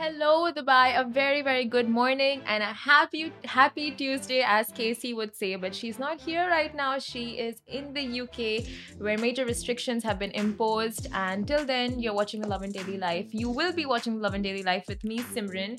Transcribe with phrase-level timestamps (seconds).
[0.00, 0.96] Hello, Dubai.
[0.96, 5.56] A very, very good morning Lovin a happy, happy Tuesday, as Casey would say.
[5.56, 7.00] But she's not here right now.
[7.00, 8.64] She is in the UK,
[8.98, 11.08] where major restrictions have been imposed.
[11.12, 13.34] And till then, you're watching the Lovin Daily Life.
[13.34, 15.74] You will be watching the and Daily Life with me, Simran,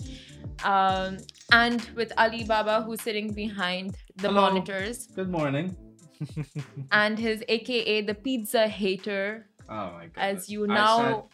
[0.65, 1.15] um,
[1.54, 4.42] and with Ali Baba, who's sitting behind the Hello.
[4.42, 5.78] monitors, Good morning.
[6.92, 9.47] and his AKA the pizza hater.
[9.70, 10.18] Oh my god.
[10.18, 11.29] As you now,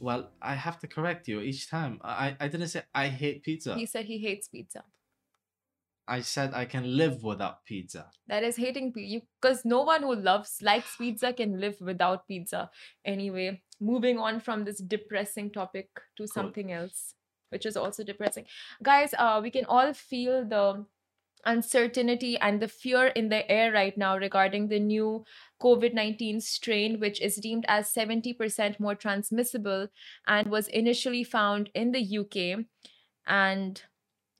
[0.00, 2.00] well, I have to correct you each time.
[2.02, 3.74] I I didn't say I hate pizza.
[3.74, 4.84] he said he hates pizza.
[6.08, 8.10] I said I can live without pizza.
[8.26, 9.24] That is hating pizza.
[9.40, 12.68] Because no one who loves, likes pizza can live without pizza.
[13.04, 17.14] Anyway, moving on from this depressing topic to something else,
[17.50, 18.44] which is also depressing.
[18.82, 20.84] Guys, uh, we can all feel the
[21.44, 25.24] uncertainty and the fear in the air right now regarding the new
[25.60, 29.88] COVID 19 strain, which is deemed as 70% more transmissible
[30.26, 32.64] and was initially found in the UK.
[33.26, 33.82] And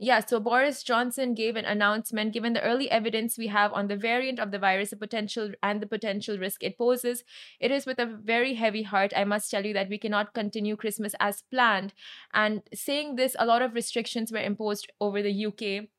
[0.02, 3.96] yeah, so Boris Johnson gave an announcement given the early evidence we have on the
[3.96, 7.22] variant of the virus, the potential and the potential risk it poses.
[7.60, 10.74] It is with a very heavy heart, I must tell you, that we cannot continue
[10.74, 11.92] Christmas as planned.
[12.32, 15.90] And saying this, a lot of restrictions were imposed over the UK.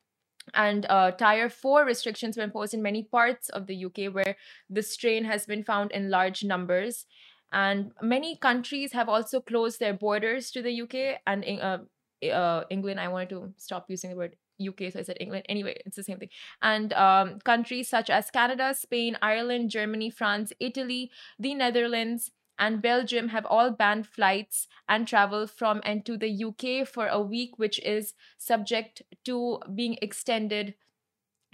[0.53, 4.35] And uh, tier 4 restrictions were imposed in many parts of the UK where
[4.69, 7.05] the strain has been found in large numbers.
[7.51, 11.79] And many countries have also closed their borders to the UK and uh,
[12.25, 12.99] uh, England.
[12.99, 15.45] I wanted to stop using the word UK, so I said England.
[15.49, 16.29] Anyway, it's the same thing.
[16.61, 23.29] And um, countries such as Canada, Spain, Ireland, Germany, France, Italy, the Netherlands, and Belgium
[23.29, 27.79] have all banned flights and travel from and to the UK for a week, which
[27.79, 30.75] is subject to being extended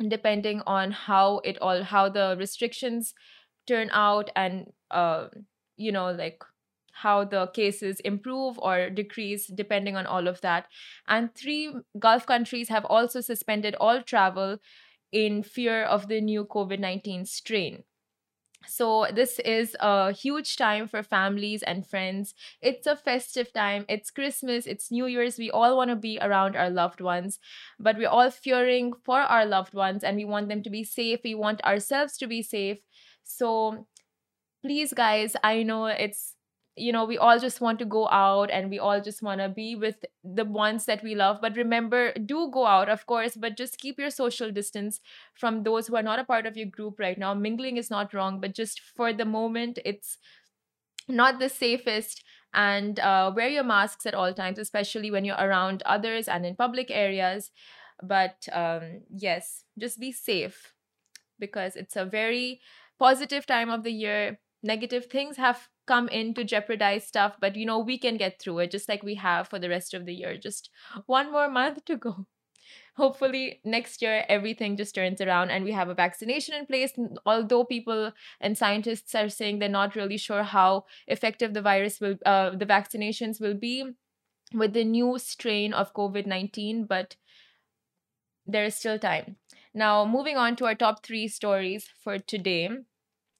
[0.10, 3.16] depending on how it all how the restrictions
[3.66, 5.28] turn out and uh
[5.76, 6.44] you know like
[6.92, 10.66] how the cases improve or decrease depending on all of that.
[11.08, 14.58] And three Gulf countries have also suspended all travel
[15.12, 17.84] in fear of the new COVID 19 strain.
[18.68, 22.34] So, this is a huge time for families and friends.
[22.62, 23.86] It's a festive time.
[23.88, 24.66] It's Christmas.
[24.68, 25.38] It's New Year's.
[25.38, 27.40] We all want to be around our loved ones,
[27.80, 31.22] but we're all fearing for our loved ones and we want them to be safe.
[31.24, 32.80] We want ourselves to be safe.
[33.24, 33.88] So,
[34.64, 36.36] please, guys, I know it's
[36.78, 39.50] you know we all just want to go out and we all just want to
[39.50, 41.40] be with the ones that we love.
[41.42, 45.00] But remember do go out of course but just keep your social distance
[45.34, 47.34] from those who are not a part of your group right now.
[47.34, 50.18] Mingling is not wrong but just for the moment it's
[51.08, 52.24] not the safest.
[52.54, 56.56] And uh, wear your masks at all times especially when you're around others and in
[56.56, 57.52] public areas.
[58.04, 60.74] But um, yes just be safe
[61.40, 62.62] because it's a very
[63.00, 67.66] positive time of the year negative things have come in to jeopardize stuff but you
[67.66, 70.14] know we can get through it just like we have for the rest of the
[70.14, 70.38] year.
[70.38, 70.70] Just
[71.06, 72.26] one more month to go.
[72.98, 76.94] Hopefully next year everything just turns around and we have a vaccination in place.
[77.26, 82.16] Although people and scientists are saying they're not really sure how effective the virus will
[82.26, 83.86] uh, the vaccinations will be
[84.54, 87.18] with the new strain of covid-19 but
[88.46, 89.36] there is still time.
[89.74, 92.70] Now moving on to our top 3 stories for today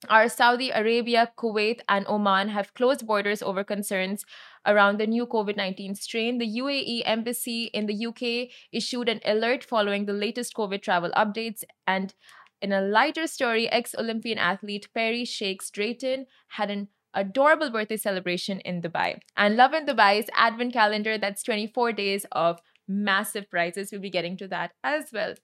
[0.08, 4.24] our Saudi Arabia, Kuwait, and Oman have closed borders over concerns
[4.64, 6.38] around the new COVID 19 strain.
[6.38, 11.64] The UAE embassy in the UK issued an alert following the latest COVID travel updates.
[11.86, 12.14] And
[12.62, 18.60] in a lighter story, ex Olympian athlete Perri Shakes Drayton had an adorable birthday celebration
[18.60, 19.18] in Dubai.
[19.36, 23.90] And Lovin Dubai's advent calendar, that's 24 days of massive prizes.
[23.90, 25.34] We'll be getting to that as well.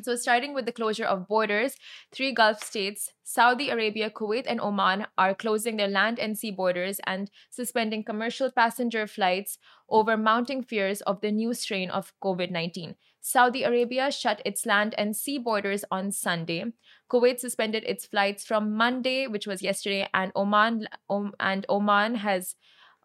[0.00, 1.76] So, starting with the closure of borders,
[2.12, 6.98] three Gulf states, Saudi Arabia, Kuwait, and Oman, are closing their land and sea borders
[7.06, 9.58] and suspending commercial passenger flights
[9.90, 12.94] over mounting fears of the new strain of COVID 19.
[13.20, 16.64] Saudi Arabia shut its land and sea borders on Sunday.
[17.10, 22.54] Kuwait suspended its flights from Monday, which was yesterday, and Oman um, and Oman has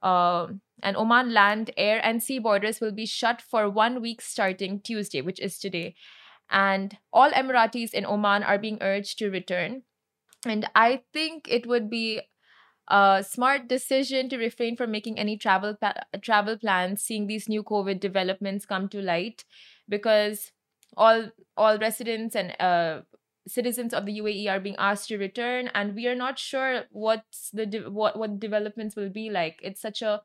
[0.01, 0.47] uh,
[0.81, 5.21] and Oman land, air, and sea borders will be shut for one week starting Tuesday,
[5.21, 5.95] which is today
[6.49, 9.83] and all Emiratis in Oman are being urged to return.
[10.45, 12.21] And I think it would be
[12.89, 17.63] a smart decision to refrain from making any travel pa- travel plans, seeing these new
[17.63, 19.43] COVID developments come to light,
[19.89, 20.51] because
[20.95, 23.01] all all residents and uh,
[23.47, 27.49] citizens of the UAE are being asked to return, and we are not sure what's
[27.51, 29.59] the de- what what developments will be like.
[29.61, 30.21] It's such a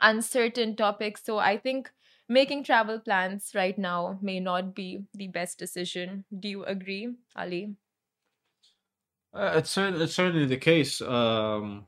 [0.00, 1.90] uncertain topic, so I think
[2.28, 6.24] making travel plans right now may not be the best decision.
[6.38, 7.76] Do you agree, Ali?
[9.32, 11.00] Uh, it's certainly it's certainly the case.
[11.00, 11.86] Um,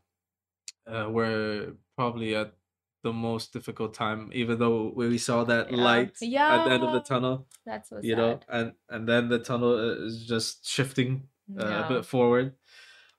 [0.87, 2.55] uh, we're probably at
[3.03, 5.77] the most difficult time, even though we saw that Yeah.
[5.77, 6.11] light
[6.49, 7.49] at the end of the tunnel.
[7.65, 11.29] That's so You know, and and then the tunnel is just shifting
[11.59, 11.85] uh, Yeah.
[11.87, 12.57] a bit forward.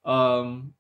[0.06, 0.76] Um,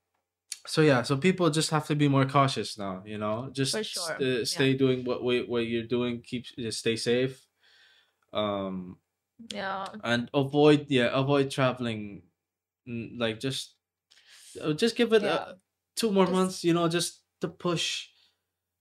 [0.67, 3.03] so yeah, so people just have to be more cautious now.
[3.05, 4.17] You know, just sure.
[4.19, 4.43] Yeah.
[4.43, 6.21] stay doing what we what you're doing.
[6.21, 7.45] Keep just stay safe.
[8.33, 8.97] Um,
[9.53, 9.85] Yeah.
[10.03, 12.21] and avoid yeah avoid traveling
[12.85, 13.75] like just
[14.61, 15.33] uh, just give it Yeah.
[15.33, 15.53] uh,
[15.95, 18.07] two more Just- months you know just to push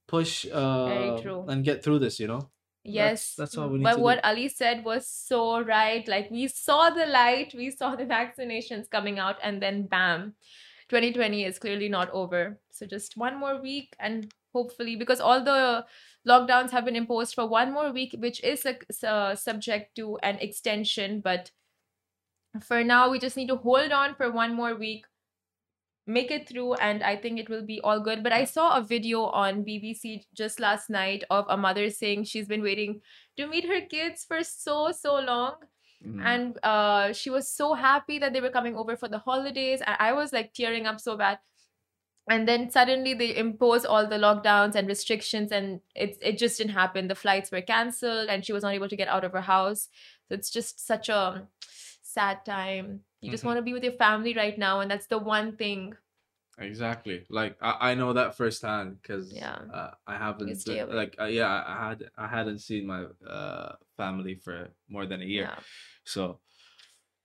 [0.07, 1.17] push uh
[1.49, 2.51] and get through this you know
[2.85, 3.35] Yes.
[3.37, 4.29] that's all we need But what do.
[4.29, 6.07] Ali said was so right.
[6.09, 10.35] Like we saw the light, we saw the vaccinations coming out, and then bam,
[10.91, 12.59] 2020 is clearly not over.
[12.71, 15.87] So just one more week, and hopefully, because all the
[16.29, 18.77] lockdowns have been imposed for one more week, which is a,
[19.09, 21.21] uh, subject to an extension.
[21.21, 21.53] But
[22.63, 25.07] for now, we just need to hold on for one more week
[26.11, 28.83] make it through and i think it will be all good but i saw a
[28.83, 33.01] video on bbc just last night of a mother saying she's been waiting
[33.37, 35.55] to meet her kids for so so long
[36.07, 36.25] Mm.
[36.25, 39.97] and uh she was so happy that they were coming over for the holidays and
[40.01, 41.39] i was like tearing up so bad
[42.29, 46.73] and then suddenly they impose all the lockdowns and restrictions and it, it just didn't
[46.73, 49.41] happen the flights were cancelled and she was not able to get out of her
[49.43, 49.89] house
[50.29, 51.47] so it's just such a
[52.03, 53.47] sad time you just Mhm.
[53.49, 55.95] want to be with your family right now and that's the one thing
[56.61, 57.27] exactly.
[57.29, 59.59] Like i, I know that firsthand because Yeah.
[59.73, 64.35] uh, i haven't been- like uh, yeah I, had i hadn't seen my uh family
[64.37, 65.45] for more than a year.
[65.45, 65.61] Yeah.
[66.05, 66.41] So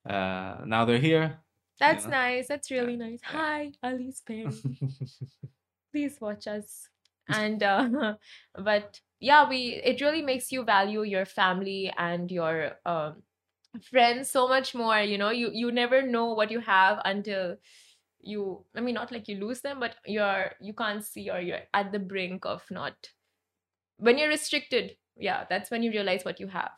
[0.09, 1.39] uh now they're here
[1.79, 2.11] that's know?
[2.11, 2.47] nice.
[2.47, 3.21] That's really Yeah, nice.
[3.23, 3.37] Yeah.
[3.37, 4.61] hi ali's parents.
[5.91, 6.89] Please watch us.
[7.29, 8.15] And uh,
[8.55, 13.23] but yeah we it really makes you value your family and your um
[13.91, 15.29] friends so much more you know?
[15.31, 17.57] You you never know what you have until
[18.25, 21.65] you i mean not like you lose them but you're you can't see or you're
[21.73, 23.09] at the brink of not
[23.97, 26.71] when you're restricted yeah that's when you realize what you have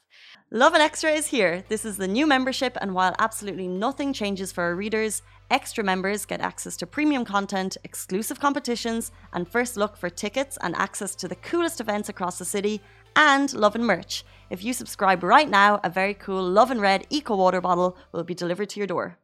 [0.50, 1.66] Lovin Extra is here.
[1.68, 5.22] This is the new membership, and while absolutely nothing changes for our readers,
[5.52, 10.74] extra members get access to premium content, exclusive competitions, and first look for tickets and
[10.76, 12.82] access to the coolest events across the city,
[13.18, 14.24] and Lovin merch.
[14.50, 18.34] If you subscribe right now, a very cool Lovin Red Eco Water bottle will be
[18.34, 19.18] delivered to your door.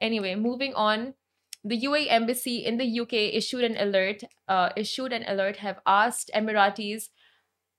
[0.00, 1.14] Anyway, moving on.
[1.68, 4.22] The UAE embassy in the UK issued an alert.
[4.46, 7.08] Uh, issued an alert have asked Emiratis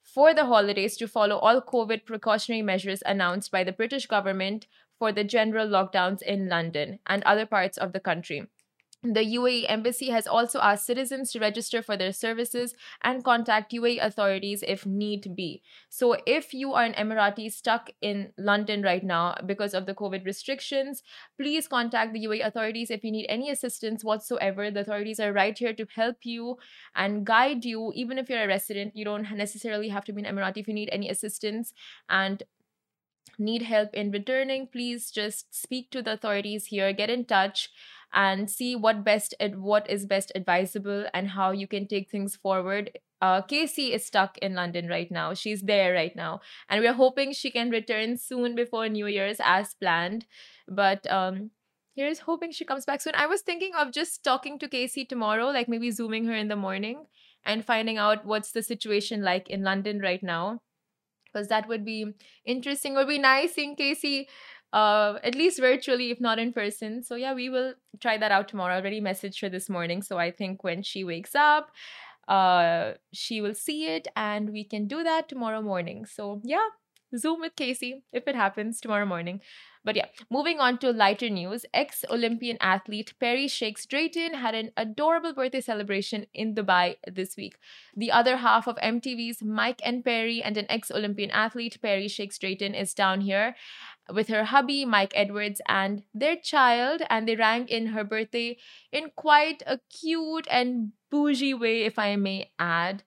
[0.04, 4.68] for the holidays to follow all COVID precautionary measures announced by the British government
[5.00, 8.48] for the general lockdowns in London and other parts of the country.
[9.04, 12.74] The UAE embassy has also asked citizens to register for their services
[13.04, 15.62] and contact UAE authorities if need be.
[15.88, 20.26] So, if you are an Emirati stuck in London right now because of the COVID
[20.26, 21.04] restrictions,
[21.40, 24.72] please contact the UAE authorities if you need any assistance whatsoever.
[24.72, 26.58] The authorities are right here to help you
[26.96, 27.92] and guide you.
[27.94, 30.74] Even if you're a resident, you don't necessarily have to be an Emirati if you
[30.74, 31.72] need any assistance
[32.10, 32.42] and
[33.38, 34.68] need help in returning.
[34.68, 37.70] Please just speak to the authorities here, get in touch
[38.14, 42.36] and see what best ad- what is best advisable and how you can take things
[42.36, 42.98] forward.
[43.22, 45.34] Uh, Casey is stuck in London right now.
[45.34, 46.40] She's there right now,
[46.70, 50.26] and we're hoping she can return soon before New Year's as planned.
[50.68, 51.52] But um,
[51.96, 53.16] here's hoping she comes back soon.
[53.16, 56.56] I was thinking of just talking to Casey tomorrow, like maybe zooming her in the
[56.56, 57.06] morning
[57.44, 60.62] and finding out what's the situation like in London right now,
[61.26, 62.14] because that would be
[62.46, 62.94] interesting.
[62.94, 64.28] Would be nice seeing Casey
[64.74, 67.04] uh at least virtually if not in person.
[67.04, 68.76] So yeah we will try that out tomorrow.
[68.76, 70.02] I already messaged her this morning.
[70.02, 71.72] So i think when she wakes up
[72.28, 76.06] uh she will see it and we can do that tomorrow morning.
[76.06, 76.68] So yeah
[77.16, 79.40] zoom with casey if it happens tomorrow morning.
[79.86, 81.66] But yeah moving on to lighter news.
[81.74, 87.56] Ex-olympian athlete Perri shakes drayton had an adorable birthday celebration in dubai this week.
[87.96, 92.76] The other half of mtv's mike and Perri and an ex-olympian athlete Perri shakes drayton
[92.76, 93.56] is down here
[94.14, 98.58] with her hubby, Mike Edwards, and their child, and they rang in her birthday
[98.92, 103.04] in quite a cute and bougie way, if I may add.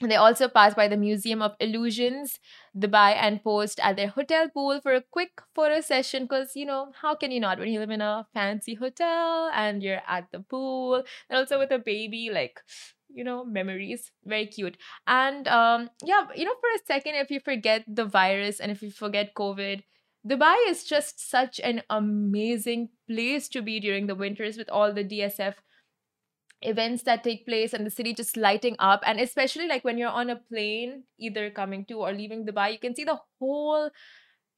[0.00, 2.40] They also passed by the Museum of Illusions,
[2.76, 6.24] Dubai, and posed at their hotel pool for a quick photo session.
[6.24, 9.80] Because, you know, how can you not when you live in a fancy hotel and
[9.80, 12.30] you're at the pool and also with a baby?
[12.32, 12.60] Like,
[13.08, 14.10] you know, memories.
[14.24, 14.76] Very cute.
[15.06, 18.82] And um, yeah, you know, for a second, if you forget the virus and if
[18.82, 19.84] you forget COVID,
[20.28, 25.04] Dubai is just such an amazing place to be during the winters with all the
[25.04, 25.54] DSF
[26.62, 30.08] events that take place and the city just lighting up and especially like when you're
[30.08, 33.90] on a plane either coming to or leaving dubai you can see the whole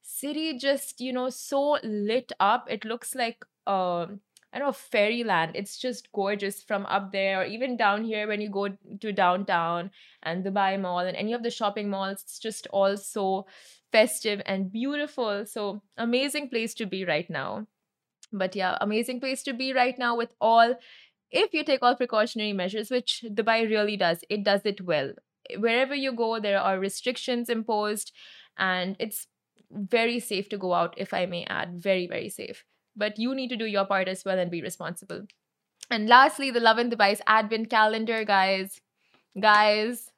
[0.02, 4.20] city just you know so lit up it looks like um
[4.54, 5.56] I don't know, fairyland.
[5.56, 8.68] It's just gorgeous from up there, or even down here when you go
[9.00, 9.90] to downtown
[10.22, 12.22] and Dubai Mall and any of the shopping malls.
[12.22, 13.46] It's just all so
[13.94, 15.46] festive and beautiful.
[15.46, 17.66] So, amazing place to be right now.
[18.32, 20.74] But yeah, amazing place to be right now with all,
[21.30, 25.12] if you take all precautionary measures, which Dubai really does, it does it well.
[25.58, 28.12] Wherever you go, there are restrictions imposed,
[28.58, 29.26] and it's
[29.70, 31.82] very safe to go out, if I may add.
[31.90, 32.64] Very, very safe
[32.96, 35.26] but you need to do your part as well and be responsible.
[35.90, 38.80] And lastly, the Lovin Dubai's Advent calendar, guys.
[39.40, 40.10] Guys,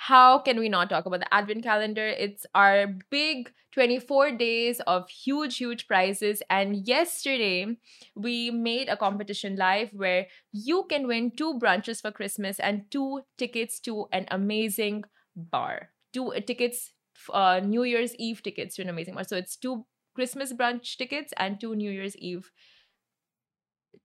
[0.00, 2.06] how can we not talk about the Advent calendar?
[2.06, 6.42] It's our big 24 days of huge, huge prizes.
[6.48, 7.76] And yesterday,
[8.16, 13.20] we made a competition live where you can win two brunches for Christmas and two
[13.36, 15.04] tickets to an amazing
[15.36, 15.90] bar.
[16.14, 16.92] Two uh, tickets,
[17.30, 19.24] uh, New Year's Eve tickets to an amazing bar.
[19.24, 22.50] So it's two Christmas brunch tickets and two New Year's Eve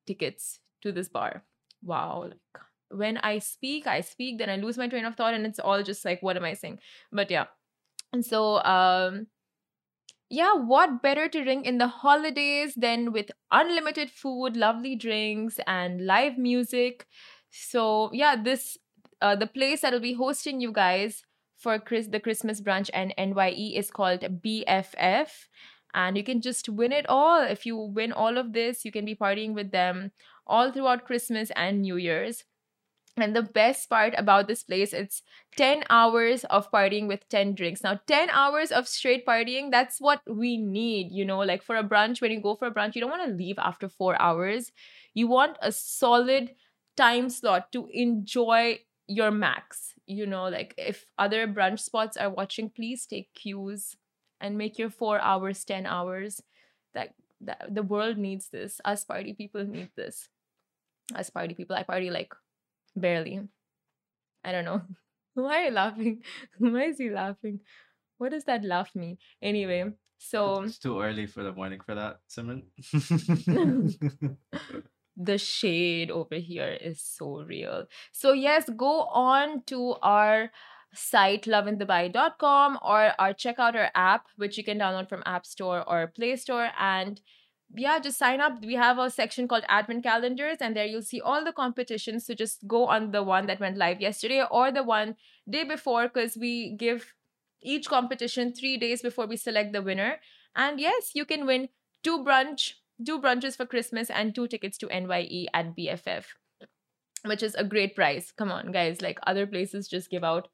[0.05, 1.45] tickets to this bar.
[1.81, 2.25] Wow.
[2.27, 5.59] Like when I speak, I speak, then I lose my train of thought and it's
[5.59, 6.79] all just like, what am I saying?
[7.11, 7.45] But yeah.
[8.13, 9.27] And so um
[10.29, 16.05] yeah, what better to ring in the holidays than with unlimited food, lovely drinks, and
[16.05, 17.05] live music?
[17.51, 18.77] So yeah, this
[19.21, 21.23] uh, the place that'll be hosting you guys
[21.57, 25.29] for Chris the Christmas brunch and NYE is called BFF,
[25.93, 27.41] and you can just win it all.
[27.41, 30.11] If you win all of this, you can be partying with them
[30.47, 32.43] all throughout Christmas and New Year's.
[33.17, 35.21] And the best part about this place, it's
[35.55, 37.81] 10 hours of partying with 10 drinks.
[37.81, 41.83] Now, 10 hours of straight partying, that's what we need, you know, like for a
[41.83, 44.71] brunch, when you go for a brunch, you don't want to leave after four hours.
[45.13, 46.55] You want a solid
[46.97, 49.93] time slot to enjoy your max.
[50.07, 53.95] You know, like if other brunch spots are watching, please take cues
[54.41, 56.41] and make your four hours 10 hours
[56.93, 60.29] that, that the world needs this us party people need this
[61.15, 62.33] us party people i party like
[62.95, 63.41] barely.
[64.43, 64.81] I don't know.
[65.33, 66.23] Why are you laughing?
[66.59, 67.59] Why is he laughing?
[68.17, 69.17] What does that laugh mean?
[69.41, 72.63] Anyway so it's too early for the morning for that Simran.
[75.17, 77.85] The shade over here is so real.
[78.11, 80.51] So yes go on to our
[80.93, 85.87] site lovindubai.com or or check out our app which you can download from app store
[85.87, 87.21] or play store and
[87.73, 88.63] yeah just sign up.
[88.63, 92.25] We have a section called advent calendars and there you'll see all the competitions.
[92.25, 95.15] So just go on the one that went live yesterday or the one
[95.49, 97.13] day before because we give
[97.61, 100.19] each competition three days before we select the winner.
[100.55, 101.69] And yes you can win
[102.03, 102.73] two brunch
[103.05, 106.23] two brunches for christmas and two tickets to nye at bff
[107.25, 108.31] which is a great price.
[108.31, 110.47] Come on guys like other places just give out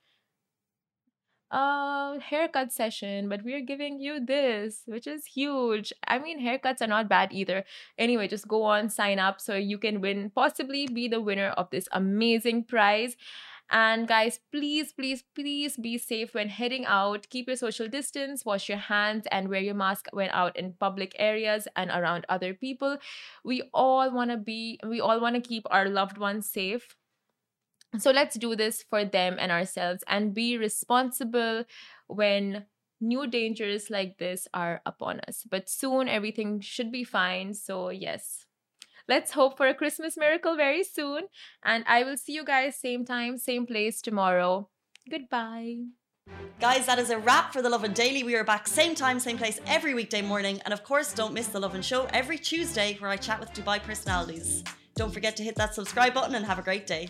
[1.51, 5.91] uh haircut session but we're giving you this which is huge.
[6.07, 7.65] I mean haircuts are not bad either.
[7.97, 11.69] Anyway just go on sign up so you can win possibly be the winner of
[11.69, 13.17] this amazing prize.
[13.69, 17.27] And guys please please please be safe when heading out.
[17.29, 21.15] Keep your social distance wash your hands and wear your mask when out in public
[21.19, 22.97] areas and around other people.
[23.43, 26.95] We all want to be we all want to keep our loved ones safe
[27.97, 31.65] so let's do this for them and ourselves and be responsible
[32.07, 32.65] when
[33.01, 35.43] new dangers like this are upon us.
[35.49, 37.53] But soon everything should be fine.
[37.53, 38.45] So, yes.
[39.07, 41.23] Let's hope for a Christmas miracle very soon.
[41.65, 44.69] And I will see you guys same time, same place tomorrow.
[45.09, 45.79] Goodbye.
[46.61, 48.23] Guys, that is a wrap for the Lovin Daily.
[48.23, 50.61] We are back same time, same place every weekday morning.
[50.63, 53.81] And of course, don't miss the Lovin Show every Tuesday where I chat with Dubai
[53.81, 54.63] personalities.
[54.95, 57.09] Don't forget to hit that subscribe button and have a great day.